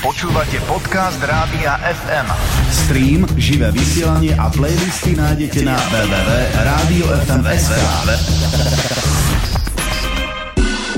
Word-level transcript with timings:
Počúvate 0.00 0.56
podcast 0.64 1.20
Rádia 1.20 1.76
FM. 1.76 2.24
Stream, 2.72 3.28
živé 3.36 3.68
vysielanie 3.68 4.32
a 4.32 4.48
playlisty 4.48 5.12
nájdete 5.12 5.60
na 5.60 5.76
www.radiofm.sk 5.76 7.76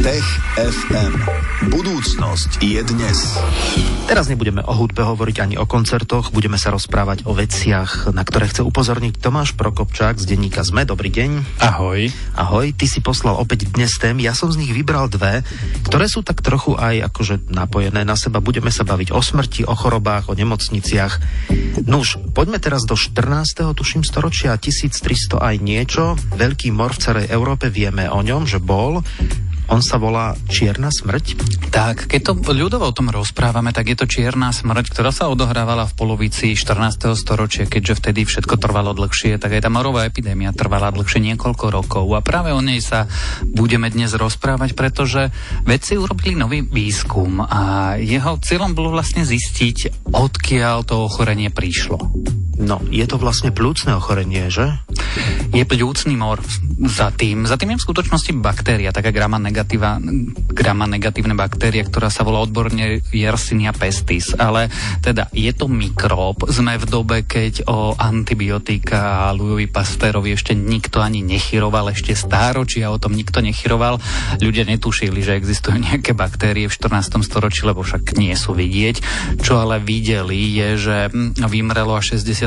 Tech 0.02 0.26
FM. 0.58 1.14
Budúcnosť 1.70 2.58
je 2.58 2.82
dnes. 2.82 3.38
Teraz 4.10 4.26
nebudeme 4.26 4.58
o 4.66 4.74
hudbe 4.74 5.06
hovoriť 5.06 5.36
ani 5.38 5.54
o 5.54 5.62
koncertoch, 5.62 6.34
budeme 6.34 6.58
sa 6.58 6.74
rozprávať 6.74 7.22
o 7.22 7.30
veciach, 7.30 8.10
na 8.10 8.26
ktoré 8.26 8.50
chce 8.50 8.66
upozorniť 8.66 9.22
Tomáš 9.22 9.54
Prokopčák 9.54 10.18
z 10.18 10.26
denníka 10.26 10.66
ZME. 10.66 10.90
Dobrý 10.90 11.06
deň. 11.06 11.62
Ahoj. 11.62 12.10
Ahoj, 12.34 12.74
ty 12.74 12.90
si 12.90 12.98
poslal 12.98 13.38
opäť 13.38 13.70
dnes 13.70 13.94
tém, 13.94 14.18
ja 14.18 14.34
som 14.34 14.50
z 14.50 14.58
nich 14.58 14.74
vybral 14.74 15.06
dve, 15.06 15.46
ktoré 15.86 16.10
sú 16.10 16.26
tak 16.26 16.42
trochu 16.42 16.74
aj 16.74 17.06
akože 17.06 17.46
napojené 17.54 18.02
na 18.02 18.18
seba. 18.18 18.42
Budeme 18.42 18.74
sa 18.74 18.82
baviť 18.82 19.14
o 19.14 19.22
smrti, 19.22 19.70
o 19.70 19.74
chorobách, 19.78 20.26
o 20.26 20.34
nemocniciach. 20.34 21.22
Nuž, 21.86 22.18
poďme 22.34 22.58
teraz 22.58 22.90
do 22.90 22.98
14. 22.98 23.70
tuším 23.70 24.02
storočia, 24.02 24.58
1300 24.58 25.38
aj 25.38 25.54
niečo. 25.62 26.18
Veľký 26.34 26.74
mor 26.74 26.90
v 26.90 27.02
celej 27.06 27.26
Európe, 27.30 27.70
vieme 27.70 28.10
o 28.10 28.18
ňom, 28.18 28.50
že 28.50 28.58
bol. 28.58 29.06
On 29.72 29.80
sa 29.80 29.96
volá 29.96 30.36
Čierna 30.52 30.92
smrť. 30.92 31.40
Tak, 31.72 32.12
keď 32.12 32.20
to 32.20 32.32
ľudovo 32.52 32.84
o 32.84 32.92
tom 32.92 33.08
rozprávame, 33.08 33.72
tak 33.72 33.88
je 33.88 33.96
to 33.96 34.04
Čierna 34.04 34.52
smrť, 34.52 34.92
ktorá 34.92 35.08
sa 35.08 35.32
odohrávala 35.32 35.88
v 35.88 35.96
polovici 35.96 36.52
14. 36.52 37.16
storočia, 37.16 37.64
keďže 37.64 37.96
vtedy 38.04 38.28
všetko 38.28 38.60
trvalo 38.60 38.92
dlhšie, 38.92 39.40
tak 39.40 39.56
aj 39.56 39.64
tá 39.64 39.70
morová 39.72 40.04
epidémia 40.04 40.52
trvala 40.52 40.92
dlhšie 40.92 41.24
niekoľko 41.24 41.72
rokov. 41.72 42.04
A 42.12 42.20
práve 42.20 42.52
o 42.52 42.60
nej 42.60 42.84
sa 42.84 43.08
budeme 43.48 43.88
dnes 43.88 44.12
rozprávať, 44.12 44.76
pretože 44.76 45.32
vedci 45.64 45.96
urobili 45.96 46.36
nový 46.36 46.60
výskum 46.60 47.40
a 47.40 47.96
jeho 47.96 48.36
cieľom 48.44 48.76
bolo 48.76 48.92
vlastne 48.92 49.24
zistiť, 49.24 50.04
odkiaľ 50.12 50.84
to 50.84 51.08
ochorenie 51.08 51.48
prišlo. 51.48 52.12
No, 52.60 52.84
je 52.92 53.04
to 53.08 53.16
vlastne 53.16 53.48
plúcne 53.48 53.96
ochorenie, 53.96 54.52
že? 54.52 54.76
Je 55.52 55.64
plúcný 55.64 56.16
mor 56.16 56.40
za 56.84 57.08
tým. 57.12 57.48
Za 57.48 57.56
tým 57.56 57.76
je 57.76 57.80
v 57.80 57.86
skutočnosti 57.88 58.32
baktéria, 58.40 58.92
taká 58.92 59.08
grama, 59.08 59.40
negatíva, 59.40 59.96
grama 60.52 60.84
negatívna 60.84 61.32
baktéria, 61.36 61.84
ktorá 61.84 62.12
sa 62.12 62.24
volá 62.24 62.44
odborne 62.44 63.00
Yersinia 63.12 63.72
pestis. 63.76 64.32
Ale 64.36 64.68
teda 65.00 65.28
je 65.32 65.52
to 65.52 65.68
mikrób. 65.68 66.48
Sme 66.48 66.76
v 66.76 66.86
dobe, 66.88 67.16
keď 67.24 67.68
o 67.68 67.96
antibiotika 67.96 69.28
a 69.28 69.36
Louisovi 69.36 69.68
Pasteurovi 69.68 70.32
ešte 70.32 70.56
nikto 70.56 71.00
ani 71.04 71.20
nechyroval, 71.24 71.92
ešte 71.92 72.16
stáročia 72.16 72.88
o 72.88 73.00
tom 73.00 73.12
nikto 73.12 73.44
nechyroval. 73.44 74.00
Ľudia 74.40 74.64
netušili, 74.68 75.20
že 75.20 75.36
existujú 75.36 75.76
nejaké 75.76 76.16
baktérie 76.16 76.68
v 76.68 76.74
14. 76.74 77.20
storočí, 77.24 77.64
lebo 77.68 77.84
však 77.84 78.16
nie 78.16 78.32
sú 78.32 78.56
vidieť. 78.56 78.96
Čo 79.40 79.60
ale 79.60 79.80
videli 79.80 80.56
je, 80.56 80.68
že 80.80 80.96
vymrelo 81.36 81.96
až 81.96 82.16
60 82.16 82.41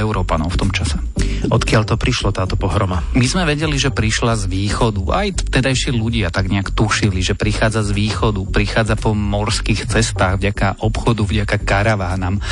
Európanov 0.00 0.52
v 0.52 0.58
tom 0.60 0.70
čase. 0.74 1.00
Odkiaľ 1.46 1.82
to 1.86 1.94
prišlo 1.94 2.34
táto 2.34 2.58
pohroma? 2.58 3.06
My 3.14 3.26
sme 3.30 3.46
vedeli, 3.46 3.78
že 3.78 3.94
prišla 3.94 4.34
z 4.34 4.50
východu. 4.50 5.02
Aj 5.14 5.28
vtedajší 5.30 5.94
ľudia 5.94 6.34
tak 6.34 6.50
nejak 6.50 6.74
tušili, 6.74 7.22
že 7.22 7.38
prichádza 7.38 7.86
z 7.86 7.94
východu, 7.94 8.42
prichádza 8.50 8.98
po 8.98 9.14
morských 9.14 9.86
cestách 9.86 10.42
vďaka 10.42 10.82
obchodu, 10.82 11.22
vďaka 11.22 11.56
karavánam. 11.62 12.42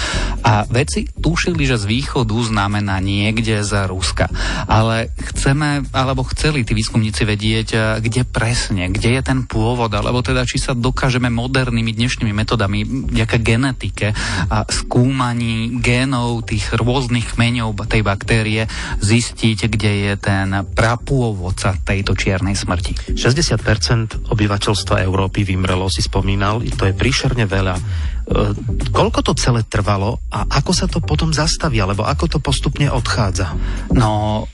A 0.47 0.62
veci 0.70 1.11
tušili, 1.11 1.67
že 1.67 1.83
z 1.83 1.87
východu 1.91 2.37
znamená 2.47 3.03
niekde 3.03 3.67
z 3.67 3.91
Ruska. 3.91 4.31
Ale 4.70 5.11
chceme, 5.34 5.83
alebo 5.91 6.23
chceli 6.31 6.62
tí 6.62 6.73
výskumníci 6.78 7.27
vedieť, 7.27 7.69
eh, 7.75 7.81
kde 7.98 8.23
presne, 8.23 8.87
kde 8.93 9.19
je 9.19 9.23
ten 9.23 9.43
pôvod, 9.45 9.91
alebo 9.91 10.23
teda 10.23 10.47
či 10.47 10.62
sa 10.62 10.78
dokážeme 10.78 11.27
modernými 11.33 11.91
dnešnými 11.91 12.31
metodami, 12.31 12.87
vďaka 12.87 13.37
genetike 13.43 14.15
a 14.47 14.62
skúmaní 14.69 15.83
génov 15.83 16.47
tých 16.47 16.71
rôznych 16.77 17.34
kmeňov 17.34 17.75
tej 17.87 18.03
baktérie 18.03 18.69
zistiť, 19.01 19.59
kde 19.71 19.93
je 20.09 20.13
ten 20.19 20.49
prapôvodca 20.73 21.77
tejto 21.83 22.17
čiernej 22.17 22.56
smrti. 22.59 23.17
60% 23.17 24.33
obyvateľstva 24.33 25.05
Európy 25.05 25.45
vymrelo, 25.47 25.87
si 25.93 26.03
spomínal, 26.03 26.65
to 26.75 26.89
je 26.89 26.95
príšerne 26.95 27.45
veľa. 27.47 27.77
E, 28.26 28.59
koľko 28.91 29.22
to 29.22 29.32
celé 29.38 29.62
trvalo 29.62 30.19
a 30.34 30.50
ako 30.50 30.72
sa 30.75 30.91
to 30.91 30.98
potom 30.98 31.31
zastaví, 31.31 31.78
alebo 31.78 32.03
ako 32.03 32.26
to 32.26 32.38
postupne 32.42 32.91
odchádza? 32.91 33.54
No, 33.94 34.44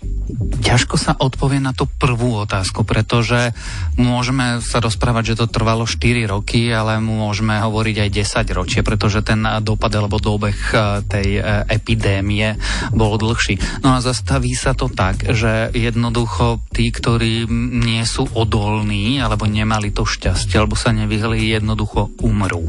ťažko 0.60 1.00
sa 1.00 1.16
odpovie 1.16 1.56
na 1.56 1.72
tú 1.72 1.88
prvú 1.88 2.36
otázku, 2.44 2.84
pretože 2.84 3.56
môžeme 3.96 4.60
sa 4.60 4.84
rozprávať, 4.84 5.32
že 5.32 5.38
to 5.44 5.46
trvalo 5.48 5.88
4 5.88 6.28
roky, 6.28 6.68
ale 6.68 7.00
môžeme 7.00 7.56
hovoriť 7.64 7.96
aj 8.04 8.10
10 8.44 8.58
ročie, 8.58 8.80
pretože 8.84 9.24
ten 9.24 9.40
dopad 9.64 9.92
alebo 9.96 10.20
dobeh 10.20 10.58
e, 10.72 10.76
tej 11.08 11.28
e, 11.40 11.42
epidémie 11.72 12.60
bol 12.92 13.16
dlhší. 13.16 13.56
No 13.80 13.96
a 13.96 14.04
zastaví 14.04 14.52
sa 14.52 14.76
to 14.76 14.92
tak, 14.92 15.32
že 15.32 15.72
jednoducho 15.72 16.60
tí, 16.76 16.92
ktorí 16.92 17.48
nie 17.80 18.04
sú 18.04 18.28
odolní 18.36 19.16
alebo 19.16 19.48
nemali 19.48 19.88
to 19.96 20.04
šťastie, 20.04 20.60
alebo 20.60 20.76
sa 20.76 20.92
nevyhli, 20.92 21.56
jednoducho 21.56 22.12
umrú. 22.20 22.68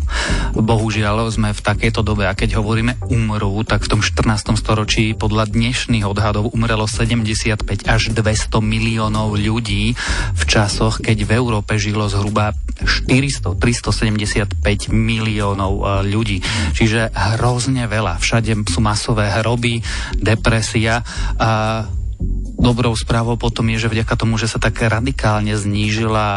Bohužiaľ 0.56 0.93
sme 1.34 1.50
v 1.58 1.62
takejto 1.66 2.06
dobe 2.06 2.30
a 2.30 2.38
keď 2.38 2.62
hovoríme 2.62 3.10
umrú, 3.10 3.66
tak 3.66 3.90
v 3.90 3.98
tom 3.98 4.02
14. 4.06 4.54
storočí 4.54 5.18
podľa 5.18 5.50
dnešných 5.50 6.06
odhadov 6.06 6.54
umrelo 6.54 6.86
75 6.86 7.66
až 7.90 8.14
200 8.14 8.22
miliónov 8.62 9.34
ľudí 9.34 9.98
v 10.38 10.44
časoch, 10.46 11.02
keď 11.02 11.18
v 11.26 11.32
Európe 11.34 11.82
žilo 11.82 12.06
zhruba 12.06 12.54
400, 12.86 13.58
375 13.58 14.94
miliónov 14.94 15.74
e, 15.82 16.14
ľudí. 16.14 16.46
Čiže 16.78 17.10
hrozne 17.10 17.90
veľa. 17.90 18.22
Všade 18.22 18.54
sú 18.70 18.78
masové 18.78 19.34
hroby, 19.34 19.82
depresia 20.22 21.02
a 21.42 21.90
Dobrou 22.64 22.96
správou 22.96 23.36
potom 23.36 23.68
je, 23.76 23.84
že 23.84 23.92
vďaka 23.92 24.16
tomu, 24.16 24.40
že 24.40 24.48
sa 24.48 24.56
tak 24.56 24.80
radikálne 24.80 25.52
znížila 25.52 26.28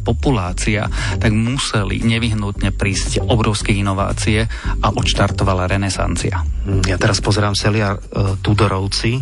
populácia, 0.00 0.88
tak 1.20 1.36
museli 1.36 2.00
nevyhnutne 2.00 2.72
prísť 2.72 3.20
obrovské 3.20 3.76
inovácie 3.76 4.48
a 4.80 4.88
odštartovala 4.88 5.68
renesancia. 5.68 6.40
Ja 6.88 6.96
teraz 6.96 7.20
pozerám 7.20 7.52
celia 7.52 7.92
uh, 7.92 8.40
Tudorovci 8.40 9.20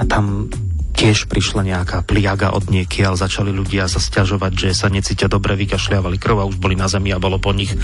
a 0.00 0.02
tam 0.08 0.48
tiež 0.94 1.26
prišla 1.26 1.66
nejaká 1.66 2.06
pliaga 2.06 2.54
od 2.54 2.70
niekiaľ, 2.70 3.18
začali 3.18 3.50
ľudia 3.50 3.90
sa 3.90 3.98
stiažovať, 3.98 4.52
že 4.54 4.68
sa 4.78 4.86
necítia 4.86 5.26
dobre, 5.26 5.58
vykašľavali 5.58 6.16
krv 6.22 6.36
a 6.38 6.48
už 6.48 6.56
boli 6.62 6.78
na 6.78 6.86
zemi 6.86 7.10
a 7.10 7.18
bolo 7.18 7.42
po 7.42 7.50
nich. 7.50 7.74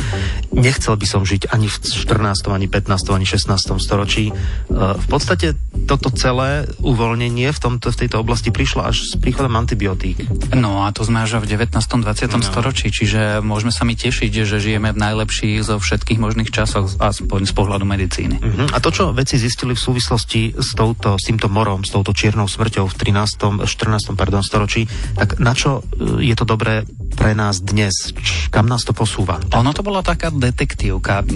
Nechcel 0.54 0.94
by 0.94 1.06
som 1.10 1.26
žiť 1.26 1.50
ani 1.50 1.66
v 1.66 1.76
14., 1.82 2.47
ani 2.47 2.70
15., 2.70 3.10
ani 3.10 3.26
16. 3.26 3.82
storočí. 3.82 4.31
E, 4.31 4.32
v 4.75 5.06
podstate 5.10 5.59
toto 5.91 6.15
celé 6.15 6.70
uvoľnenie 6.78 7.50
v, 7.50 7.59
tomto, 7.59 7.91
v 7.91 8.06
tejto 8.06 8.22
oblasti 8.22 8.54
prišlo 8.54 8.87
až 8.87 9.10
s 9.10 9.19
príchodom 9.19 9.59
antibiotík. 9.59 10.22
No 10.54 10.87
a 10.87 10.94
to 10.94 11.03
sme 11.03 11.26
až 11.26 11.43
v 11.43 11.50
19. 11.50 11.75
20. 11.75 12.31
No. 12.31 12.47
storočí, 12.47 12.94
čiže 12.94 13.43
môžeme 13.43 13.75
sa 13.75 13.82
mi 13.82 13.99
tešiť, 13.99 14.31
že 14.47 14.62
žijeme 14.62 14.94
v 14.94 14.99
najlepších 15.03 15.66
zo 15.66 15.82
všetkých 15.82 16.22
možných 16.22 16.54
časoch, 16.54 16.94
aspoň 17.03 17.50
z 17.50 17.53
pohľadu 17.53 17.82
medicíny. 17.82 18.37
Uh-huh. 18.38 18.69
A 18.70 18.78
to, 18.78 18.94
čo 18.94 19.10
veci 19.10 19.34
zistili 19.41 19.75
v 19.75 19.82
súvislosti 19.82 20.54
s, 20.54 20.76
touto, 20.78 21.19
s 21.19 21.25
týmto 21.26 21.50
morom, 21.50 21.82
s 21.82 21.91
touto 21.91 22.15
čiernou 22.15 22.47
smrťou 22.47 22.87
v 22.87 22.94
13. 23.00 23.65
14. 23.65 24.12
Pardon, 24.12 24.44
storočí, 24.44 24.84
tak 25.16 25.41
na 25.41 25.56
čo 25.56 25.81
e, 25.81 26.28
je 26.28 26.34
to 26.37 26.44
dobré 26.44 26.84
pre 27.16 27.37
nás 27.37 27.61
dnes? 27.61 28.15
Kam 28.49 28.71
nás 28.71 28.87
to 28.87 28.94
posúva? 28.94 29.43
Ono 29.53 29.71
to 29.75 29.83
bola 29.83 30.00
taká 30.00 30.31
detektívka. 30.31 31.27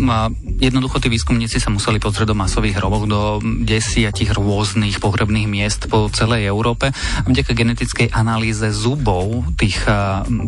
Jednoducho 0.62 1.02
tí 1.02 1.08
výskumníci 1.10 1.58
sa 1.58 1.68
museli 1.68 1.98
pozrieť 1.98 2.30
do 2.30 2.38
masových 2.38 2.78
hrobov, 2.78 3.04
do 3.04 3.22
desiatich 3.64 4.32
rôznych 4.32 5.02
pohrebných 5.02 5.44
miest 5.50 5.90
po 5.90 6.08
celej 6.08 6.46
Európe. 6.48 6.94
Vďaka 7.26 7.52
genetickej 7.52 8.08
analýze 8.14 8.64
zubov 8.72 9.44
tých 9.58 9.76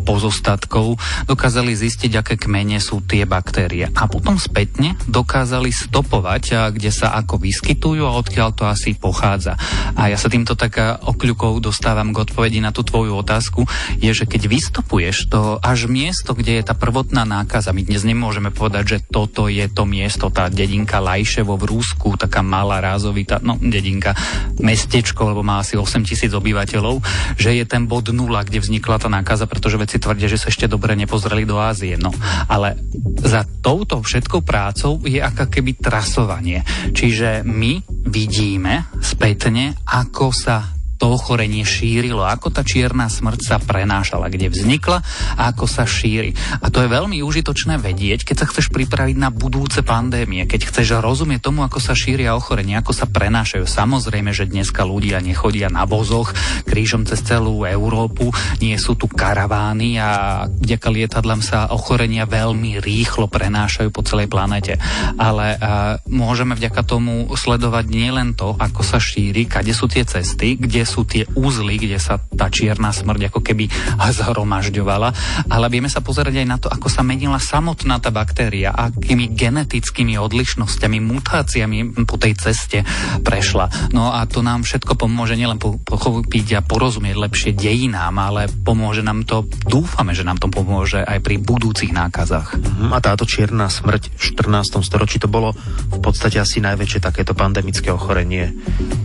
pozostatkov 0.03 0.97
dokázali 1.27 1.75
zistiť, 1.75 2.11
aké 2.17 2.35
kmene 2.39 2.79
sú 2.81 3.03
tie 3.03 3.27
baktérie. 3.27 3.91
A 3.93 4.09
potom 4.09 4.39
spätne 4.39 4.95
dokázali 5.05 5.69
stopovať, 5.69 6.73
kde 6.73 6.91
sa 6.91 7.13
ako 7.13 7.43
vyskytujú 7.43 8.03
a 8.07 8.17
odkiaľ 8.17 8.49
to 8.55 8.63
asi 8.65 8.95
pochádza. 8.95 9.59
A 9.93 10.09
ja 10.09 10.17
sa 10.17 10.31
týmto 10.31 10.57
tak 10.57 10.79
okľukov 11.07 11.63
dostávam 11.63 12.11
k 12.11 12.27
odpovedi 12.27 12.59
na 12.59 12.75
tú 12.75 12.83
tvoju 12.83 13.15
otázku, 13.15 13.63
je, 13.97 14.11
že 14.11 14.27
keď 14.27 14.51
vystupuješ 14.51 15.31
to 15.31 15.57
až 15.63 15.87
miesto, 15.87 16.35
kde 16.35 16.59
je 16.59 16.63
tá 16.67 16.75
prvotná 16.75 17.23
nákaza, 17.23 17.71
my 17.71 17.87
dnes 17.87 18.03
nemôžeme 18.03 18.51
povedať, 18.51 18.83
že 18.85 18.97
toto 19.07 19.47
je 19.47 19.63
to 19.71 19.87
miesto, 19.87 20.27
tá 20.27 20.51
dedinka 20.51 20.99
Lajševo 20.99 21.55
v 21.55 21.67
Rúsku, 21.71 22.19
taká 22.19 22.43
malá 22.43 22.83
rázovitá, 22.83 23.39
no 23.39 23.55
dedinka, 23.57 24.11
mestečko, 24.59 25.31
lebo 25.31 25.41
má 25.41 25.63
asi 25.63 25.79
8 25.79 26.03
tisíc 26.03 26.29
obyvateľov, 26.35 26.99
že 27.39 27.55
je 27.55 27.63
ten 27.63 27.87
bod 27.87 28.11
nula, 28.11 28.43
kde 28.43 28.59
vznikla 28.59 28.99
tá 28.99 29.07
nákaza, 29.07 29.47
pretože 29.47 29.79
veci 29.79 29.97
tvrdia, 29.97 30.27
že 30.27 30.39
sa 30.41 30.51
ešte 30.51 30.67
dobre 30.67 30.93
nepozreli 30.99 31.47
do 31.47 31.57
Ázie. 31.57 31.95
No, 31.95 32.11
ale 32.51 32.75
za 33.23 33.47
touto 33.63 34.03
všetkou 34.03 34.43
prácou 34.43 34.99
je 35.07 35.23
aká 35.23 35.47
keby 35.47 35.79
trasovanie. 35.79 36.61
Čiže 36.91 37.47
my 37.47 37.81
vidíme 38.07 38.91
spätne, 38.99 39.75
ako 39.87 40.35
sa 40.35 40.76
to 40.97 41.13
ochorenie 41.13 41.61
šírilo, 41.61 42.25
ako 42.25 42.49
tá 42.49 42.65
čierna 42.65 43.05
smrť 43.07 43.39
sa 43.45 43.57
prenášala, 43.61 44.33
kde 44.33 44.49
vznikla 44.49 45.05
a 45.37 45.53
ako 45.53 45.69
sa 45.69 45.85
šíri. 45.85 46.33
A 46.59 46.73
to 46.73 46.81
je 46.81 46.89
veľmi 46.89 47.21
užitočné 47.21 47.77
vedieť, 47.77 48.25
keď 48.25 48.35
sa 48.41 48.49
chceš 48.49 48.73
pripraviť 48.73 49.15
na 49.15 49.29
budúce 49.29 49.85
pandémie, 49.85 50.49
keď 50.49 50.73
chceš 50.73 50.97
rozumieť 50.97 51.45
tomu, 51.45 51.61
ako 51.61 51.77
sa 51.77 51.93
šíria 51.93 52.33
ochorenia, 52.33 52.81
ako 52.81 52.97
sa 52.97 53.05
prenášajú. 53.05 53.69
Samozrejme, 53.69 54.33
že 54.33 54.49
dneska 54.49 54.81
ľudia 54.81 55.21
nechodia 55.21 55.69
na 55.69 55.85
vozoch 55.85 56.33
krížom 56.65 57.05
cez 57.05 57.21
celú 57.21 57.61
Európu, 57.61 58.33
nie 58.57 58.73
sú 58.81 58.97
tu 58.97 59.05
karavány 59.05 60.01
a 60.01 60.09
vďaka 60.49 60.87
lietadlám 60.89 61.45
sa 61.45 61.69
ochorenia 61.69 62.25
veľmi 62.25 62.81
rýchlo 62.81 63.29
prenášajú 63.29 63.93
po 63.93 64.01
celej 64.01 64.33
planete. 64.33 64.81
Ale 65.21 65.53
a, 65.53 66.01
môžeme 66.09 66.57
vďaka 66.57 66.81
tomu 66.81 67.29
sledovať 67.37 67.85
nielen 67.85 68.33
to, 68.33 68.57
ako 68.57 68.81
sa 68.81 68.97
šíri, 68.97 69.45
kade 69.45 69.75
sú 69.75 69.85
tie 69.85 70.01
cesty, 70.01 70.57
kde 70.57 70.86
sú 70.87 71.03
tie 71.03 71.27
úzly, 71.35 71.75
kde 71.75 71.99
sa 71.99 72.15
tá 72.17 72.47
čierna 72.47 72.95
smrť 72.95 73.27
ako 73.27 73.39
keby 73.43 73.67
zhromažďovala, 73.99 75.09
ale 75.51 75.65
vieme 75.67 75.91
sa 75.91 75.99
pozerať 75.99 76.39
aj 76.39 76.47
na 76.47 76.57
to, 76.57 76.71
ako 76.71 76.87
sa 76.87 77.03
menila 77.03 77.37
samotná 77.37 77.99
tá 77.99 78.07
baktéria, 78.07 78.71
akými 78.71 79.35
genetickými 79.35 80.15
odlišnosťami, 80.15 80.97
mutáciami 81.03 82.07
po 82.07 82.15
tej 82.15 82.39
ceste 82.39 82.87
prešla. 83.21 83.91
No 83.91 84.15
a 84.15 84.23
to 84.23 84.39
nám 84.39 84.63
všetko 84.63 84.95
pomôže 84.95 85.35
nielen 85.35 85.59
pochopiť 85.59 86.47
a 86.57 86.65
porozumieť 86.65 87.15
lepšie 87.19 87.51
dejinám, 87.51 88.15
ale 88.15 88.47
pomôže 88.47 89.03
nám 89.03 89.27
to, 89.27 89.43
dúfame, 89.67 90.15
že 90.15 90.23
nám 90.23 90.39
to 90.39 90.47
pomôže 90.47 91.03
aj 91.03 91.19
pri 91.19 91.41
budúcich 91.41 91.91
nákazách. 91.91 92.55
Mhm, 92.55 92.95
a 92.95 92.97
táto 93.03 93.27
čierna 93.27 93.67
smrť 93.67 94.15
v 94.15 94.21
14. 94.21 94.85
storočí 94.85 95.19
to 95.19 95.27
bolo 95.27 95.51
v 95.91 95.99
podstate 95.99 96.39
asi 96.39 96.63
najväčšie 96.63 97.03
takéto 97.03 97.33
pandemické 97.33 97.89
ochorenie. 97.89 98.53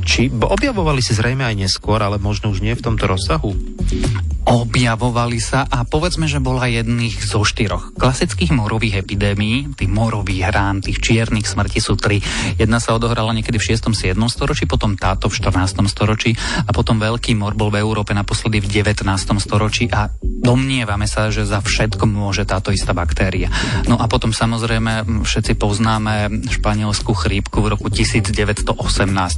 Či 0.04 0.28
objavovali 0.30 1.00
si 1.00 1.16
zrejme 1.16 1.42
aj 1.48 1.54
neskôr, 1.72 2.04
ale 2.04 2.20
možno 2.20 2.52
už 2.52 2.60
nie 2.60 2.76
v 2.76 2.84
tomto 2.84 3.08
rozsahu? 3.08 3.56
Objavovali 4.44 5.40
sa 5.40 5.64
a 5.64 5.88
povedzme, 5.88 6.28
že 6.28 6.42
bola 6.42 6.68
jedných 6.68 7.16
zo 7.24 7.40
štyroch. 7.46 7.96
Klasických 7.96 8.52
morových 8.52 9.00
epidémií, 9.00 9.72
tých 9.72 9.88
morových 9.88 10.52
rán, 10.52 10.84
tých 10.84 11.00
čiernych 11.00 11.48
smrti 11.48 11.80
sú 11.80 11.96
tri. 11.96 12.20
Jedna 12.60 12.76
sa 12.82 12.92
odohrala 12.92 13.32
niekedy 13.32 13.56
v 13.56 13.72
6. 13.72 13.94
7. 13.96 14.12
storočí, 14.28 14.68
potom 14.68 14.98
táto 14.98 15.32
v 15.32 15.40
14. 15.40 15.80
storočí 15.88 16.36
a 16.68 16.70
potom 16.74 17.00
veľký 17.00 17.32
mor 17.38 17.56
bol 17.56 17.72
v 17.72 17.80
Európe 17.80 18.12
naposledy 18.12 18.60
v 18.60 18.82
19. 18.84 19.08
storočí 19.40 19.88
a 19.88 20.12
domnievame 20.20 21.06
sa, 21.06 21.30
že 21.30 21.46
za 21.46 21.62
všetko 21.62 22.04
môže 22.04 22.42
táto 22.44 22.74
istá 22.74 22.92
baktéria. 22.92 23.48
No 23.86 23.96
a 23.96 24.10
potom 24.10 24.34
samozrejme 24.34 25.22
všetci 25.22 25.54
poznáme 25.54 26.44
španielskú 26.50 27.14
chrípku 27.14 27.62
v 27.62 27.78
roku 27.78 27.86
1918, 27.88 28.74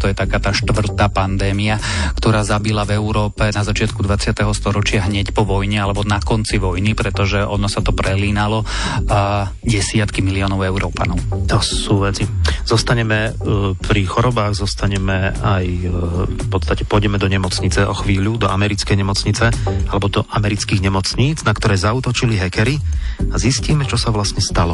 to 0.01 0.09
je 0.09 0.17
taká 0.17 0.41
tá 0.41 0.51
štvrtá 0.57 1.13
pandémia, 1.13 1.77
ktorá 2.25 2.41
zabila 2.41 2.89
v 2.89 2.97
Európe 2.97 3.53
na 3.53 3.61
začiatku 3.61 4.01
20. 4.01 4.33
storočia 4.57 5.05
hneď 5.05 5.37
po 5.37 5.45
vojne 5.45 5.77
alebo 5.77 6.09
na 6.09 6.25
konci 6.25 6.57
vojny, 6.57 6.97
pretože 6.97 7.45
ono 7.45 7.69
sa 7.69 7.85
to 7.85 7.93
prelínalo 7.93 8.65
a 9.13 9.53
desiatky 9.61 10.25
miliónov 10.25 10.65
Európanov. 10.65 11.21
To 11.45 11.61
sú 11.61 12.01
veci. 12.01 12.25
Zostaneme 12.65 13.29
uh, 13.29 13.77
pri 13.77 14.09
chorobách, 14.09 14.57
zostaneme 14.57 15.37
aj 15.37 15.65
uh, 15.69 16.25
v 16.25 16.47
podstate 16.49 16.89
pôjdeme 16.89 17.21
do 17.21 17.29
nemocnice 17.29 17.85
o 17.85 17.93
chvíľu, 17.93 18.41
do 18.41 18.49
americkej 18.49 18.97
nemocnice 19.05 19.53
alebo 19.93 20.09
do 20.09 20.25
amerických 20.25 20.81
nemocníc, 20.81 21.45
na 21.45 21.53
ktoré 21.53 21.77
zautočili 21.77 22.41
hekery 22.41 22.81
a 23.29 23.37
zistíme, 23.37 23.85
čo 23.85 24.01
sa 24.01 24.09
vlastne 24.09 24.41
stalo. 24.41 24.73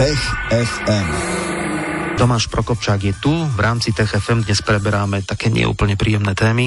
Tech 0.00 0.16
FM. 0.48 1.67
Tomáš 2.18 2.50
Prokopčák 2.50 2.98
je 2.98 3.14
tu. 3.14 3.30
V 3.30 3.60
rámci 3.62 3.94
TFM 3.94 4.42
dnes 4.42 4.58
preberáme 4.58 5.22
také 5.22 5.54
neúplne 5.54 5.94
príjemné 5.94 6.34
témy. 6.34 6.66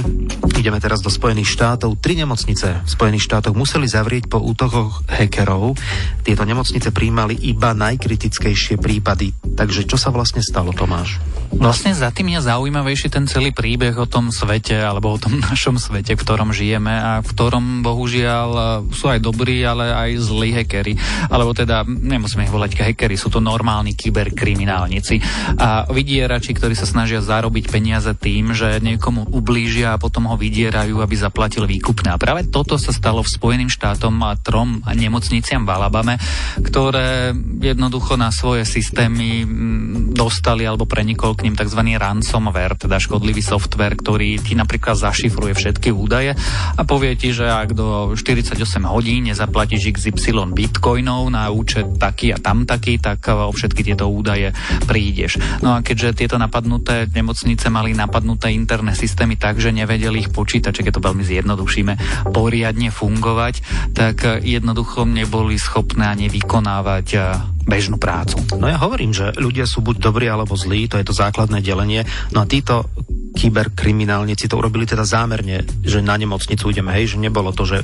Ideme 0.56 0.80
teraz 0.80 1.04
do 1.04 1.12
Spojených 1.12 1.52
štátov. 1.52 2.00
Tri 2.00 2.16
nemocnice 2.16 2.80
v 2.80 2.88
Spojených 2.88 3.28
štátoch 3.28 3.52
museli 3.52 3.84
zavrieť 3.84 4.32
po 4.32 4.40
útokoch 4.40 5.04
hackerov. 5.12 5.76
Tieto 6.24 6.48
nemocnice 6.48 6.96
príjmali 6.96 7.36
iba 7.36 7.76
najkritickejšie 7.76 8.80
prípady. 8.80 9.36
Takže 9.60 9.84
čo 9.92 10.00
sa 10.00 10.08
vlastne 10.16 10.40
stalo, 10.40 10.72
Tomáš? 10.72 11.20
Vlastne 11.52 11.92
za 11.92 12.16
tým 12.16 12.32
je 12.32 12.48
zaujímavejší 12.48 13.12
ten 13.12 13.28
celý 13.28 13.52
príbeh 13.52 13.92
o 14.00 14.08
tom 14.08 14.32
svete, 14.32 14.80
alebo 14.80 15.12
o 15.12 15.20
tom 15.20 15.36
našom 15.52 15.76
svete, 15.76 16.16
v 16.16 16.24
ktorom 16.24 16.56
žijeme 16.56 16.96
a 16.96 17.20
v 17.20 17.28
ktorom 17.28 17.84
bohužiaľ 17.84 18.50
sú 18.96 19.12
aj 19.12 19.20
dobrí, 19.20 19.68
ale 19.68 19.92
aj 19.92 20.10
zlí 20.16 20.56
hackery. 20.64 20.96
Alebo 21.28 21.52
teda, 21.52 21.84
nemusíme 21.84 22.48
ich 22.48 22.56
volať 22.56 22.80
hackery, 22.80 23.20
sú 23.20 23.28
to 23.28 23.44
normálni 23.44 24.00
kyberkriminálnici 24.00 25.41
a 25.58 25.86
vydierači, 25.90 26.56
ktorí 26.56 26.74
sa 26.74 26.90
snažia 26.90 27.24
zarobiť 27.24 27.72
peniaze 27.72 28.12
tým, 28.18 28.54
že 28.54 28.82
niekomu 28.82 29.32
ublížia 29.32 29.96
a 29.96 30.02
potom 30.02 30.30
ho 30.30 30.36
vydierajú, 30.36 31.00
aby 31.00 31.16
zaplatil 31.16 31.66
výkupné. 31.66 32.14
A 32.14 32.22
práve 32.22 32.48
toto 32.48 32.76
sa 32.78 32.94
stalo 32.94 33.22
v 33.22 33.34
Spojeným 33.34 33.72
štátom 33.72 34.14
a 34.26 34.38
trom 34.38 34.82
nemocniciam 34.86 35.64
v 35.64 35.74
Alabame, 35.74 36.16
ktoré 36.62 37.36
jednoducho 37.62 38.18
na 38.18 38.34
svoje 38.34 38.68
systémy 38.68 39.46
mm, 39.46 40.18
dostali 40.18 40.66
alebo 40.66 40.90
prenikol 40.90 41.38
k 41.38 41.48
ním 41.48 41.56
tzv. 41.56 41.82
ransomware, 41.98 42.76
teda 42.78 42.98
škodlivý 42.98 43.42
software, 43.44 43.96
ktorý 43.96 44.42
ti 44.42 44.54
napríklad 44.58 44.98
zašifruje 44.98 45.54
všetky 45.56 45.90
údaje 45.94 46.36
a 46.76 46.82
povie 46.84 47.16
ti, 47.16 47.32
že 47.32 47.48
ak 47.48 47.74
do 47.78 48.18
48 48.18 48.58
hodín 48.88 49.30
nezaplatíš 49.30 49.94
XY 49.96 50.52
bitcoinov 50.52 51.30
na 51.32 51.48
účet 51.54 51.96
taký 51.96 52.34
a 52.36 52.38
tam 52.42 52.66
taký, 52.66 52.98
tak 52.98 53.24
o 53.32 53.52
všetky 53.54 53.86
tieto 53.86 54.10
údaje 54.10 54.52
prídeš 54.86 55.31
vieš. 55.32 55.64
No 55.64 55.78
a 55.78 55.80
keďže 55.80 56.26
tieto 56.26 56.36
napadnuté 56.36 57.08
nemocnice 57.08 57.72
mali 57.72 57.96
napadnuté 57.96 58.52
interné 58.52 58.92
systémy 58.92 59.40
tak, 59.40 59.60
že 59.62 59.72
nevedeli 59.72 60.28
ich 60.28 60.34
počítače, 60.34 60.84
keď 60.84 61.00
to 61.00 61.06
veľmi 61.08 61.24
zjednodušíme, 61.24 61.94
poriadne 62.36 62.92
fungovať, 62.92 63.56
tak 63.96 64.44
jednoducho 64.44 65.08
neboli 65.08 65.56
schopné 65.56 66.12
ani 66.12 66.28
vykonávať 66.28 67.08
eh, 67.16 67.24
bežnú 67.64 67.96
prácu. 68.02 68.42
No 68.58 68.68
ja 68.68 68.82
hovorím, 68.82 69.14
že 69.16 69.32
ľudia 69.38 69.70
sú 69.70 69.86
buď 69.86 70.12
dobrí 70.12 70.28
alebo 70.28 70.58
zlí, 70.58 70.90
to 70.90 70.98
je 71.00 71.08
to 71.08 71.16
základné 71.16 71.62
delenie. 71.64 72.04
No 72.34 72.44
a 72.44 72.50
títo 72.50 72.90
kyberkriminálnici 73.32 74.52
to 74.52 74.60
urobili 74.60 74.84
teda 74.84 75.08
zámerne, 75.08 75.64
že 75.82 76.04
na 76.04 76.20
nemocnicu 76.20 76.68
ideme, 76.70 76.92
hej, 76.96 77.16
že 77.16 77.18
nebolo 77.18 77.56
to, 77.56 77.64
že 77.64 77.82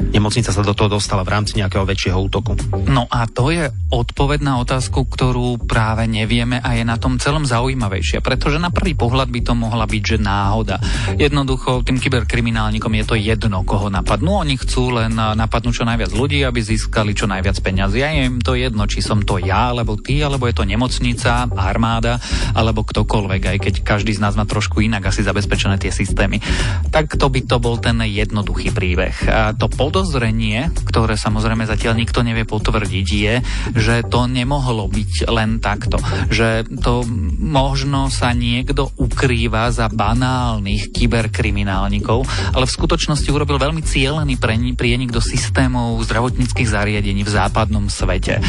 nemocnica 0.00 0.52
sa 0.52 0.64
do 0.64 0.72
toho 0.76 0.92
dostala 0.92 1.24
v 1.24 1.32
rámci 1.36 1.60
nejakého 1.60 1.84
väčšieho 1.84 2.18
útoku. 2.20 2.56
No 2.88 3.04
a 3.08 3.28
to 3.28 3.52
je 3.52 3.68
odpoveď 3.92 4.40
na 4.44 4.60
otázku, 4.60 5.04
ktorú 5.08 5.60
práve 5.64 6.08
nevieme 6.08 6.60
a 6.60 6.76
je 6.76 6.84
na 6.84 6.96
tom 6.96 7.16
celom 7.20 7.44
zaujímavejšia, 7.44 8.24
pretože 8.24 8.60
na 8.60 8.72
prvý 8.72 8.96
pohľad 8.96 9.28
by 9.28 9.40
to 9.44 9.52
mohla 9.56 9.84
byť, 9.84 10.02
že 10.04 10.18
náhoda. 10.20 10.76
Jednoducho 11.16 11.84
tým 11.84 12.00
kyberkriminálnikom 12.00 12.92
je 13.00 13.04
to 13.04 13.16
jedno, 13.16 13.64
koho 13.64 13.92
napadnú. 13.92 14.40
Oni 14.40 14.56
chcú 14.56 15.00
len 15.00 15.16
napadnúť 15.16 15.82
čo 15.82 15.88
najviac 15.88 16.12
ľudí, 16.12 16.44
aby 16.44 16.60
získali 16.60 17.12
čo 17.16 17.28
najviac 17.28 17.56
peňazí. 17.60 18.00
A 18.04 18.08
je 18.14 18.22
im 18.30 18.38
to 18.40 18.56
jedno, 18.56 18.84
či 18.88 19.00
som 19.04 19.24
to 19.24 19.40
ja, 19.40 19.72
alebo 19.72 19.96
ty, 20.00 20.20
alebo 20.20 20.48
je 20.48 20.56
to 20.56 20.64
nemocnica, 20.68 21.50
armáda, 21.50 22.20
alebo 22.54 22.84
ktokoľvek, 22.86 23.42
aj 23.56 23.58
keď 23.58 23.74
každý 23.84 24.16
z 24.16 24.22
nás 24.22 24.36
má 24.36 24.44
trošku 24.48 24.80
inak 24.90 25.14
asi 25.14 25.22
zabezpečené 25.22 25.78
tie 25.78 25.94
systémy. 25.94 26.42
Tak 26.90 27.14
to 27.14 27.30
by 27.30 27.46
to 27.46 27.62
bol 27.62 27.78
ten 27.78 28.02
jednoduchý 28.02 28.74
príbeh. 28.74 29.14
A 29.30 29.54
to 29.54 29.70
podozrenie, 29.70 30.74
ktoré 30.90 31.14
samozrejme 31.14 31.62
zatiaľ 31.70 31.94
nikto 31.94 32.26
nevie 32.26 32.42
potvrdiť, 32.42 33.06
je, 33.06 33.34
že 33.78 34.02
to 34.10 34.26
nemohlo 34.26 34.90
byť 34.90 35.30
len 35.30 35.62
takto. 35.62 36.02
Že 36.26 36.66
to 36.82 37.06
možno 37.38 38.10
sa 38.10 38.34
niekto 38.34 38.90
ukrýva 38.98 39.70
za 39.70 39.86
banálnych 39.86 40.90
kyberkriminálnikov, 40.90 42.26
ale 42.50 42.66
v 42.66 42.74
skutočnosti 42.74 43.30
urobil 43.30 43.62
veľmi 43.62 43.86
cieľený 43.86 44.34
prienik 44.74 45.14
do 45.14 45.22
systémov 45.22 46.02
zdravotníckých 46.02 46.66
zariadení 46.66 47.22
v 47.22 47.30
západnom 47.30 47.86
svete. 47.86 48.42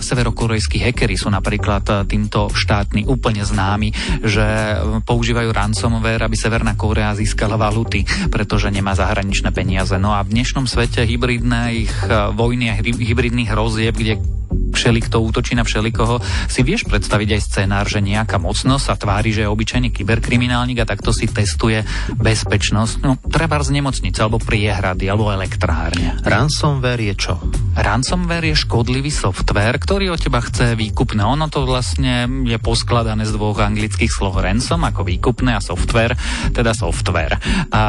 Severokorejskí 0.00 0.80
hekery 0.80 1.18
sú 1.18 1.28
napríklad 1.28 2.08
týmto 2.08 2.48
štátni 2.54 3.04
úplne 3.04 3.42
známi, 3.42 3.92
že 4.22 4.46
používajú 5.04 5.50
ransomware, 5.66 6.22
aby 6.22 6.38
Severná 6.38 6.78
Kórea 6.78 7.10
získala 7.18 7.58
valuty, 7.58 8.06
pretože 8.30 8.70
nemá 8.70 8.94
zahraničné 8.94 9.50
peniaze. 9.50 9.98
No 9.98 10.14
a 10.14 10.22
v 10.22 10.38
dnešnom 10.38 10.70
svete 10.70 11.02
hybridných 11.02 12.06
eh, 12.06 12.30
vojny 12.30 12.70
a 12.70 12.78
hybridných 12.78 13.50
hrozieb, 13.50 13.98
kde 13.98 14.22
všelikto 14.86 15.18
útočí 15.18 15.58
na 15.58 15.66
všelikoho, 15.66 16.22
si 16.46 16.62
vieš 16.62 16.86
predstaviť 16.86 17.28
aj 17.34 17.40
scenár, 17.42 17.90
že 17.90 17.98
nejaká 17.98 18.38
mocnosť 18.38 18.84
sa 18.86 18.94
tvári, 18.94 19.34
že 19.34 19.42
je 19.42 19.50
obyčajný 19.50 19.90
kyberkriminálnik 19.90 20.78
a 20.78 20.86
takto 20.86 21.10
si 21.10 21.26
testuje 21.26 21.82
bezpečnosť. 22.14 23.02
No, 23.02 23.18
treba 23.18 23.58
z 23.58 23.82
nemocnice, 23.82 24.22
alebo 24.22 24.38
priehrady, 24.38 25.10
alebo 25.10 25.34
elektrárne. 25.34 26.22
Ransomware 26.22 27.02
je 27.02 27.14
čo? 27.18 27.34
Ransomware 27.74 28.54
je 28.54 28.62
škodlivý 28.62 29.10
software, 29.10 29.74
ktorý 29.74 30.14
od 30.14 30.22
teba 30.22 30.38
chce 30.38 30.78
výkupné. 30.78 31.26
Ono 31.26 31.50
to 31.50 31.66
vlastne 31.66 32.46
je 32.46 32.62
poskladané 32.62 33.26
z 33.26 33.34
dvoch 33.34 33.58
anglických 33.58 34.12
slov 34.14 34.38
ransom 34.38 34.86
ako 34.86 35.02
výkupné 35.02 35.58
a 35.58 35.64
software, 35.64 36.14
teda 36.54 36.78
software. 36.78 37.42
A 37.74 37.82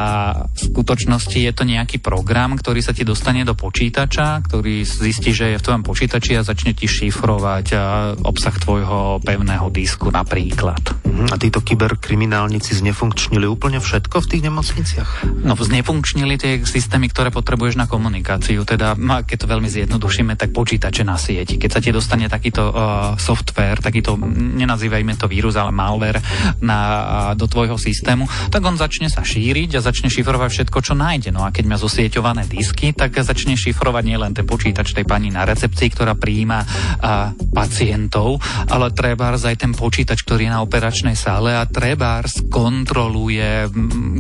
v 0.50 0.60
skutočnosti 0.74 1.38
je 1.38 1.54
to 1.54 1.62
nejaký 1.62 2.02
program, 2.02 2.58
ktorý 2.58 2.82
sa 2.82 2.90
ti 2.90 3.06
dostane 3.06 3.46
do 3.46 3.54
počítača, 3.54 4.42
ktorý 4.50 4.82
zistí, 4.82 5.30
že 5.30 5.54
je 5.54 5.60
v 5.62 5.66
tvojom 5.68 5.84
počítači 5.86 6.40
a 6.40 6.48
začne 6.48 6.74
ti 6.74 6.87
šifrovať 6.88 7.76
obsah 8.24 8.56
tvojho 8.56 9.20
pevného 9.22 9.68
disku 9.70 10.10
napríklad. 10.10 11.07
Uh-huh. 11.18 11.34
A 11.34 11.36
títo 11.42 11.66
kyberkriminálnici 11.66 12.78
znefunkčnili 12.78 13.50
úplne 13.50 13.82
všetko 13.82 14.22
v 14.22 14.28
tých 14.30 14.46
nemocniciach? 14.46 15.10
No, 15.42 15.58
znefunkčnili 15.58 16.38
tie 16.38 16.62
systémy, 16.62 17.10
ktoré 17.10 17.34
potrebuješ 17.34 17.74
na 17.74 17.90
komunikáciu. 17.90 18.62
Teda, 18.70 18.94
keď 19.26 19.38
to 19.42 19.48
veľmi 19.50 19.66
zjednodušíme, 19.66 20.38
tak 20.38 20.54
počítače 20.54 21.02
na 21.02 21.18
sieti. 21.18 21.58
Keď 21.58 21.70
sa 21.74 21.82
ti 21.82 21.90
dostane 21.90 22.30
takýto 22.30 22.70
uh, 22.70 22.74
software, 23.18 23.82
takýto, 23.82 24.14
nenazývajme 24.60 25.18
to 25.18 25.26
vírus, 25.26 25.58
ale 25.58 25.74
malware 25.74 26.22
na, 26.62 26.80
uh, 26.80 27.34
do 27.34 27.50
tvojho 27.50 27.82
systému, 27.82 28.30
tak 28.54 28.62
on 28.62 28.78
začne 28.78 29.10
sa 29.10 29.26
šíriť 29.26 29.82
a 29.82 29.86
začne 29.86 30.14
šifrovať 30.14 30.50
všetko, 30.54 30.78
čo 30.86 30.94
nájde. 30.94 31.34
No 31.34 31.48
a 31.48 31.50
keď 31.50 31.66
má 31.66 31.82
zosieťované 31.82 32.46
disky, 32.46 32.94
tak 32.94 33.18
začne 33.18 33.58
šifrovať 33.58 34.04
nielen 34.06 34.38
ten 34.38 34.46
počítač 34.46 34.94
tej 34.94 35.10
pani 35.10 35.34
na 35.34 35.50
recepcii, 35.50 35.90
ktorá 35.98 36.14
prijíma 36.14 36.60
uh, 36.62 37.34
pacientov, 37.56 38.38
ale 38.70 38.94
treba 38.94 39.34
aj 39.34 39.64
ten 39.64 39.72
počítač, 39.72 40.26
ktorý 40.26 40.50
je 40.50 40.54
na 40.54 40.60
operačnej 40.66 41.07
sále 41.14 41.54
a 41.54 41.70
treba 41.70 42.20
kontroluje 42.50 43.70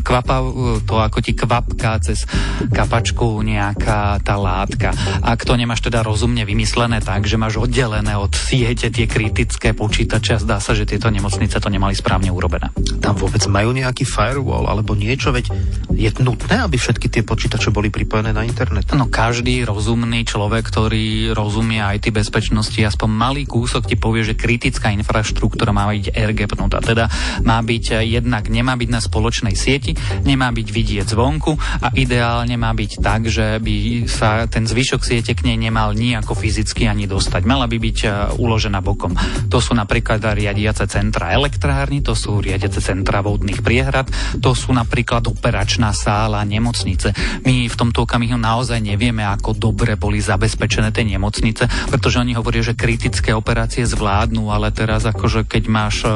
kvapa, 0.05 0.45
to, 0.85 0.95
ako 1.01 1.17
ti 1.19 1.33
kvapká 1.33 1.97
cez 1.99 2.23
kapačku 2.69 3.41
nejaká 3.41 4.21
tá 4.21 4.35
látka. 4.37 4.93
Ak 5.25 5.43
to 5.43 5.57
nemáš 5.57 5.81
teda 5.83 6.05
rozumne 6.05 6.45
vymyslené 6.45 7.01
tak, 7.01 7.25
že 7.25 7.41
máš 7.41 7.57
oddelené 7.57 8.13
od 8.15 8.31
siete 8.37 8.93
tie 8.93 9.09
kritické 9.09 9.73
počítače 9.73 10.37
a 10.37 10.43
zdá 10.43 10.57
sa, 10.61 10.77
že 10.77 10.85
tieto 10.85 11.09
nemocnice 11.09 11.57
to 11.57 11.67
nemali 11.71 11.97
správne 11.97 12.29
urobené. 12.29 12.69
Tam 13.01 13.17
vôbec 13.17 13.41
majú 13.49 13.73
nejaký 13.73 14.05
firewall 14.05 14.69
alebo 14.69 14.93
niečo, 14.93 15.33
veď 15.33 15.49
je 15.97 16.09
nutné, 16.21 16.61
aby 16.61 16.77
všetky 16.77 17.09
tie 17.09 17.23
počítače 17.25 17.73
boli 17.73 17.89
pripojené 17.89 18.31
na 18.35 18.45
internet. 18.45 18.93
No 18.93 19.09
každý 19.09 19.65
rozumný 19.65 20.23
človek, 20.27 20.67
ktorý 20.69 21.33
rozumie 21.33 21.81
aj 21.81 22.05
ty 22.05 22.09
bezpečnosti, 22.13 22.77
aspoň 22.77 23.09
malý 23.09 23.43
kúsok 23.49 23.89
ti 23.89 23.95
povie, 23.97 24.21
že 24.27 24.37
kritická 24.37 24.93
infraštruktúra 24.93 25.73
má 25.73 25.89
byť 25.89 26.13
ergepnutá. 26.13 26.76
Teda 26.81 27.09
má 27.43 27.59
byť 27.61 28.03
jednak, 28.05 28.47
nemá 28.47 28.77
byť 28.77 28.89
na 28.89 29.01
spoločnej 29.01 29.55
sieti, 29.57 29.97
nemá 30.23 30.49
byť 30.51 30.67
vidieť 30.67 31.07
zvonku 31.07 31.57
a 31.81 31.93
ideálne 31.97 32.55
má 32.59 32.71
byť 32.73 32.91
tak, 33.01 33.27
že 33.29 33.57
by 33.61 34.07
sa 34.09 34.45
ten 34.49 34.65
zvyšok 34.67 35.01
siete 35.01 35.33
k 35.33 35.45
nej 35.47 35.57
nemal 35.57 35.93
nejako 35.93 36.37
fyzicky 36.37 36.85
ani 36.85 37.09
dostať. 37.09 37.41
Mala 37.47 37.65
by 37.65 37.77
byť 37.77 37.97
e, 38.03 38.07
uložená 38.37 38.79
bokom. 38.83 39.13
To 39.49 39.57
sú 39.63 39.73
napríklad 39.73 40.21
riadiace 40.21 40.85
centra 40.89 41.33
elektrárny, 41.33 42.03
to 42.03 42.13
sú 42.13 42.39
riadiace 42.39 42.79
centra 42.83 43.21
vodných 43.21 43.61
priehrad, 43.61 44.09
to 44.37 44.53
sú 44.53 44.73
napríklad 44.73 45.25
operačná 45.27 45.91
sála, 45.91 46.43
nemocnice. 46.47 47.11
My 47.43 47.67
v 47.67 47.75
tomto 47.75 48.03
okamihu 48.03 48.37
naozaj 48.37 48.79
nevieme, 48.79 49.25
ako 49.25 49.57
dobre 49.57 49.95
boli 49.99 50.21
zabezpečené 50.21 50.93
tie 50.93 51.05
nemocnice, 51.05 51.67
pretože 51.89 52.19
oni 52.21 52.37
hovoria, 52.37 52.63
že 52.63 52.77
kritické 52.77 53.33
operácie 53.33 53.83
zvládnu, 53.83 54.49
ale 54.49 54.69
teraz 54.71 55.03
akože 55.07 55.45
keď 55.47 55.63
máš 55.67 56.05
e, 56.05 56.09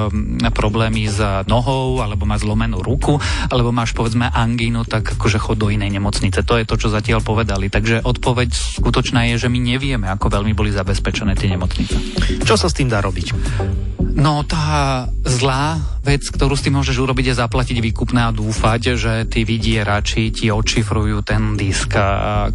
problémy 0.49 1.05
s 1.05 1.21
nohou, 1.45 2.01
alebo 2.01 2.25
máš 2.25 2.41
zlomenú 2.49 2.81
ruku, 2.81 3.21
alebo 3.53 3.69
máš 3.69 3.93
povedzme 3.93 4.33
angínu, 4.33 4.89
tak 4.89 5.13
akože 5.13 5.37
chod 5.37 5.61
do 5.61 5.69
inej 5.69 6.01
nemocnice. 6.01 6.41
To 6.41 6.57
je 6.57 6.65
to, 6.65 6.81
čo 6.81 6.89
zatiaľ 6.89 7.21
povedali. 7.21 7.69
Takže 7.69 8.01
odpoveď 8.01 8.49
skutočná 8.81 9.29
je, 9.29 9.45
že 9.45 9.51
my 9.53 9.59
nevieme, 9.61 10.09
ako 10.09 10.33
veľmi 10.33 10.57
boli 10.57 10.73
zabezpečené 10.73 11.37
tie 11.37 11.53
nemocnice. 11.53 11.95
Čo 12.41 12.57
sa 12.57 12.71
s 12.71 12.73
tým 12.73 12.89
dá 12.89 13.03
robiť? 13.03 13.35
No 14.11 14.43
tá 14.43 15.07
zlá 15.23 15.79
vec, 16.03 16.25
ktorú 16.27 16.57
s 16.57 16.65
tým 16.65 16.81
môžeš 16.81 16.97
urobiť, 16.99 17.31
je 17.31 17.39
zaplatiť 17.39 17.77
výkupné 17.79 18.27
a 18.27 18.35
dúfať, 18.35 18.99
že 18.99 19.13
tí 19.29 19.47
vydierači 19.47 20.33
ti 20.33 20.51
odšifrujú 20.51 21.23
ten 21.23 21.55
disk. 21.55 21.95
A 21.95 22.49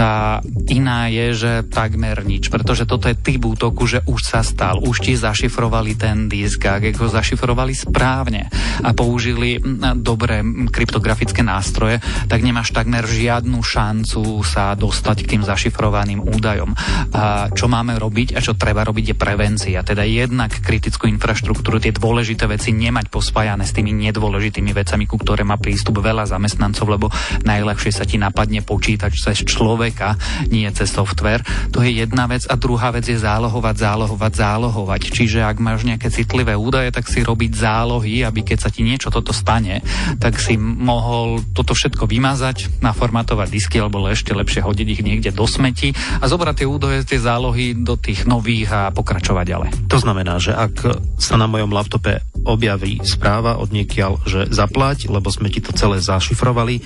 tá 0.00 0.40
iná 0.72 1.12
je, 1.12 1.36
že 1.36 1.52
takmer 1.68 2.24
nič, 2.24 2.48
pretože 2.48 2.88
toto 2.88 3.04
je 3.12 3.20
typ 3.20 3.44
útoku, 3.44 3.84
že 3.84 4.00
už 4.08 4.20
sa 4.24 4.40
stal, 4.40 4.80
už 4.80 5.04
ti 5.04 5.12
zašifrovali 5.12 5.92
ten 5.92 6.24
disk, 6.24 6.64
ak 6.64 6.96
ho 6.96 7.04
zašifrovali 7.04 7.76
správne 7.76 8.48
a 8.80 8.96
použili 8.96 9.60
dobré 10.00 10.40
kryptografické 10.72 11.44
nástroje, 11.44 12.00
tak 12.32 12.40
nemáš 12.40 12.72
takmer 12.72 13.04
žiadnu 13.04 13.60
šancu 13.60 14.40
sa 14.40 14.72
dostať 14.72 15.16
k 15.28 15.30
tým 15.36 15.42
zašifrovaným 15.44 16.24
údajom. 16.24 16.72
A 17.12 17.52
čo 17.52 17.68
máme 17.68 18.00
robiť 18.00 18.32
a 18.32 18.40
čo 18.40 18.56
treba 18.56 18.88
robiť 18.88 19.12
je 19.12 19.16
prevencia, 19.20 19.84
teda 19.84 20.08
jednak 20.08 20.64
kritickú 20.64 21.12
infraštruktúru, 21.12 21.76
tie 21.76 21.92
dôležité 21.92 22.48
veci 22.48 22.72
nemať 22.72 23.12
pospájané 23.12 23.68
s 23.68 23.76
tými 23.76 23.92
nedôležitými 23.92 24.72
vecami, 24.72 25.04
ku 25.04 25.20
ktoré 25.20 25.44
má 25.44 25.60
prístup 25.60 26.00
veľa 26.00 26.24
zamestnancov, 26.24 26.86
lebo 26.88 27.12
najľahšie 27.44 27.92
sa 27.92 28.08
ti 28.08 28.16
napadne 28.16 28.64
počítač 28.64 29.20
cez 29.20 29.44
človek 29.44 29.89
človeka, 29.90 30.14
nie 30.48 30.70
cez 30.70 30.94
software. 30.94 31.42
To 31.74 31.82
je 31.82 31.90
jedna 31.90 32.30
vec. 32.30 32.46
A 32.46 32.54
druhá 32.54 32.94
vec 32.94 33.04
je 33.10 33.18
zálohovať, 33.18 33.74
zálohovať, 33.74 34.32
zálohovať. 34.32 35.02
Čiže 35.10 35.42
ak 35.42 35.58
máš 35.58 35.82
nejaké 35.82 36.08
citlivé 36.14 36.54
údaje, 36.54 36.94
tak 36.94 37.10
si 37.10 37.26
robiť 37.26 37.50
zálohy, 37.50 38.22
aby 38.22 38.46
keď 38.46 38.58
sa 38.62 38.70
ti 38.70 38.86
niečo 38.86 39.10
toto 39.10 39.34
stane, 39.34 39.82
tak 40.22 40.38
si 40.38 40.54
mohol 40.56 41.42
toto 41.52 41.74
všetko 41.74 42.06
vymazať, 42.06 42.80
naformatovať 42.80 43.48
disky 43.50 43.82
alebo 43.82 44.06
ešte 44.06 44.30
lepšie 44.30 44.62
hodiť 44.62 44.86
ich 44.86 45.02
niekde 45.02 45.30
do 45.34 45.44
smeti 45.44 45.90
a 46.22 46.24
zobrať 46.30 46.62
tie 46.62 46.68
údaje, 46.70 46.98
tie 47.02 47.18
zálohy 47.18 47.74
do 47.74 47.98
tých 47.98 48.24
nových 48.30 48.70
a 48.70 48.80
pokračovať 48.94 49.44
ďalej. 49.44 49.70
To 49.90 49.98
znamená, 49.98 50.38
že 50.38 50.54
ak 50.54 51.02
sa 51.18 51.34
na 51.34 51.50
mojom 51.50 51.74
laptope 51.74 52.22
objaví 52.46 53.02
správa 53.04 53.60
od 53.60 53.74
niekiaľ, 53.74 54.22
že 54.24 54.40
zaplať, 54.48 55.10
lebo 55.10 55.28
sme 55.28 55.52
ti 55.52 55.60
to 55.60 55.74
celé 55.76 56.00
zašifrovali, 56.00 56.80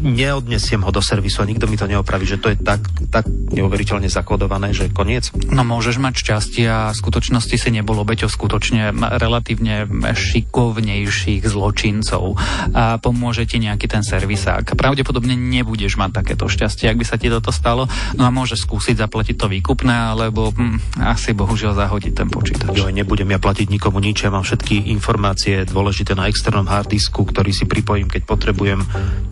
neodnesiem 0.00 0.80
ho 0.80 0.90
do 0.92 1.02
servisu 1.04 1.44
a 1.44 1.48
nikto 1.48 1.68
mi 1.68 1.76
to 1.76 1.88
neopraví 1.88 2.25
že 2.26 2.36
to 2.42 2.52
je 2.52 2.56
tak, 2.58 2.82
tak 3.08 3.24
neuveriteľne 3.30 4.10
zakodované, 4.10 4.74
že 4.74 4.90
koniec? 4.90 5.30
No 5.48 5.62
môžeš 5.62 6.02
mať 6.02 6.14
šťastie 6.18 6.66
a 6.66 6.80
v 6.90 6.98
skutočnosti 6.98 7.56
si 7.56 7.68
nebol 7.70 8.02
obeťou 8.02 8.26
skutočne 8.26 8.90
relatívne 9.16 9.86
šikovnejších 10.12 11.46
zločincov 11.46 12.34
a 12.74 12.98
pomôže 12.98 13.46
ti 13.46 13.62
nejaký 13.62 13.86
ten 13.86 14.02
servisák. 14.02 14.74
Pravdepodobne 14.74 15.38
nebudeš 15.38 15.94
mať 15.96 16.22
takéto 16.22 16.50
šťastie, 16.50 16.90
ak 16.90 16.98
by 16.98 17.06
sa 17.06 17.16
ti 17.16 17.30
toto 17.30 17.54
stalo. 17.54 17.86
No 18.18 18.26
a 18.26 18.34
môžeš 18.34 18.66
skúsiť 18.66 18.98
zaplatiť 18.98 19.38
to 19.38 19.46
výkupné, 19.46 20.16
alebo 20.16 20.50
hm, 20.50 20.98
asi 21.06 21.32
bohužiaľ 21.32 21.78
zahodiť 21.78 22.12
ten 22.12 22.28
počítač. 22.28 22.74
Jo, 22.74 22.90
nebudem 22.90 23.30
ja 23.30 23.38
platiť 23.38 23.70
nikomu 23.70 24.02
nič, 24.02 24.26
ja 24.26 24.34
mám 24.34 24.42
všetky 24.42 24.90
informácie 24.90 25.62
dôležité 25.68 26.18
na 26.18 26.26
externom 26.26 26.66
harddisku, 26.66 27.22
ktorý 27.22 27.54
si 27.54 27.68
pripojím, 27.68 28.10
keď 28.10 28.22
potrebujem. 28.26 28.80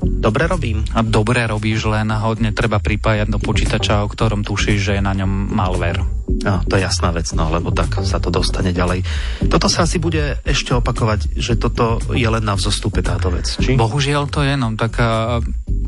Dobre 0.05 0.49
robím. 0.49 0.85
A 0.93 1.01
dobre 1.01 1.45
robíš, 1.45 1.89
len 1.89 2.09
hodne 2.13 2.53
treba 2.53 2.81
pripájať 2.85 3.33
do 3.33 3.41
počítača, 3.41 4.05
o 4.05 4.13
ktorom 4.13 4.45
tušíš, 4.45 4.79
že 4.79 4.93
je 5.01 5.03
na 5.03 5.17
ňom 5.17 5.49
malware. 5.57 6.05
No, 6.45 6.61
to 6.69 6.77
je 6.77 6.85
jasná 6.85 7.09
vec, 7.09 7.25
no, 7.33 7.49
lebo 7.49 7.73
tak 7.73 8.05
sa 8.05 8.21
to 8.21 8.29
dostane 8.29 8.77
ďalej. 8.77 9.01
Toto 9.49 9.73
sa 9.73 9.89
asi 9.89 9.97
bude 9.97 10.37
ešte 10.45 10.77
opakovať, 10.77 11.33
že 11.41 11.57
toto 11.57 11.97
je 12.13 12.29
len 12.29 12.45
na 12.45 12.53
vzostupe 12.53 13.01
táto 13.01 13.33
vec, 13.33 13.49
či? 13.49 13.81
Bohužiaľ 13.81 14.29
to 14.29 14.45
je, 14.45 14.53
no, 14.61 14.77
tak 14.77 15.01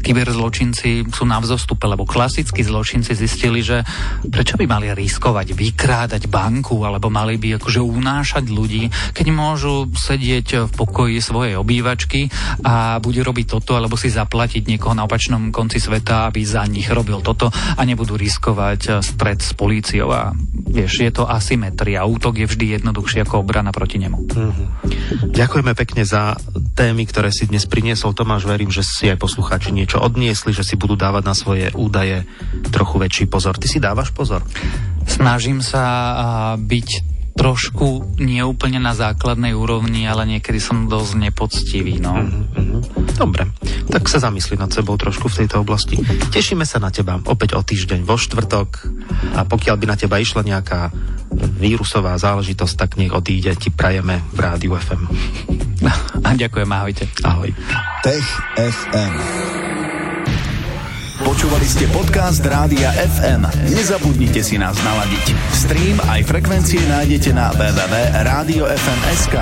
kyberzločinci 0.06 1.10
sú 1.10 1.26
na 1.26 1.42
vzostupe, 1.42 1.90
lebo 1.90 2.06
klasickí 2.06 2.62
zločinci 2.62 3.10
zistili, 3.18 3.58
že 3.66 3.82
prečo 4.30 4.54
by 4.54 4.70
mali 4.70 4.94
riskovať, 4.94 5.50
vykrádať 5.50 6.30
banku, 6.30 6.86
alebo 6.86 7.10
mali 7.10 7.34
by 7.34 7.58
akože 7.58 7.82
unášať 7.82 8.46
ľudí, 8.46 8.86
keď 9.10 9.26
môžu 9.34 9.90
sedieť 9.90 10.70
v 10.70 10.72
pokoji 10.78 11.18
svojej 11.18 11.58
obývačky 11.58 12.30
a 12.62 13.02
bude 13.02 13.18
robiť 13.26 13.58
toto, 13.58 13.74
alebo 13.74 13.98
si 13.98 14.14
zaplatiť 14.14 14.70
niekoho 14.70 14.94
na 14.94 15.10
opačnom 15.10 15.50
konci 15.50 15.82
sveta, 15.82 16.30
aby 16.30 16.46
za 16.46 16.62
nich 16.70 16.86
robil 16.86 17.18
toto 17.18 17.50
a 17.50 17.80
nebudú 17.82 18.14
riskovať 18.14 19.02
stred 19.02 19.42
s 19.42 19.58
políciou 19.58 20.14
a 20.14 20.30
vieš, 20.70 21.02
je 21.02 21.10
to 21.10 21.26
asymetria. 21.26 22.06
Útok 22.06 22.38
je 22.38 22.46
vždy 22.46 22.78
jednoduchší 22.78 23.26
ako 23.26 23.42
obrana 23.42 23.74
proti 23.74 23.98
nemu. 23.98 24.18
Mm-hmm. 24.22 24.66
Ďakujeme 25.34 25.72
pekne 25.74 26.06
za 26.06 26.38
témy, 26.78 27.08
ktoré 27.08 27.34
si 27.34 27.48
dnes 27.50 27.66
priniesol 27.66 28.14
Tomáš. 28.14 28.46
Verím, 28.46 28.70
že 28.70 28.86
si 28.86 29.08
aj 29.10 29.18
poslucháči 29.18 29.72
niečo 29.96 30.04
odniesli, 30.04 30.52
že 30.52 30.60
si 30.60 30.76
budú 30.76 30.92
dávať 30.92 31.24
na 31.24 31.32
svoje 31.32 31.72
údaje 31.72 32.28
trochu 32.68 33.00
väčší 33.00 33.24
pozor. 33.32 33.56
Ty 33.56 33.64
si 33.64 33.80
dávaš 33.80 34.12
pozor? 34.12 34.44
Snažím 35.08 35.64
sa 35.64 36.52
byť 36.60 37.16
trošku 37.36 38.16
neúplne 38.16 38.80
na 38.80 38.96
základnej 38.96 39.52
úrovni, 39.52 40.08
ale 40.08 40.24
niekedy 40.24 40.56
som 40.56 40.88
dosť 40.88 41.12
nepoctivý. 41.20 42.00
No. 42.00 42.16
Mm-hmm. 42.16 43.12
Dobre, 43.16 43.48
tak 43.88 44.08
sa 44.08 44.20
zamysli 44.20 44.56
nad 44.56 44.72
sebou 44.72 44.96
trošku 44.96 45.28
v 45.32 45.44
tejto 45.44 45.64
oblasti. 45.64 46.00
Tešíme 46.32 46.64
sa 46.64 46.80
na 46.80 46.88
teba 46.88 47.20
opäť 47.28 47.56
o 47.56 47.64
týždeň 47.64 48.04
vo 48.04 48.16
štvrtok 48.16 48.68
a 49.36 49.44
pokiaľ 49.44 49.76
by 49.80 49.86
na 49.88 49.96
teba 49.96 50.16
išla 50.20 50.44
nejaká 50.44 50.92
vírusová 51.60 52.16
záležitosť, 52.16 52.74
tak 52.76 52.90
nech 52.96 53.12
odíde, 53.12 53.52
ti 53.56 53.68
prajeme 53.68 54.24
v 54.32 54.38
Rádiu 54.40 54.72
FM. 54.76 55.02
A 56.26 56.34
ďakujem, 56.34 56.70
ahojte. 56.72 57.04
Ahoj. 57.22 57.52
Tech 58.02 58.26
FM. 58.56 59.55
Počúvali 61.36 61.68
ste 61.68 61.84
podcast 61.92 62.40
Rádia 62.48 62.96
FM. 62.96 63.44
Nezabudnite 63.68 64.40
si 64.40 64.56
nás 64.56 64.72
naladiť. 64.80 65.36
Stream 65.52 66.00
aj 66.08 66.32
frekvencie 66.32 66.80
nájdete 66.88 67.36
na 67.36 67.52
www.radiofm.sk. 67.52 69.36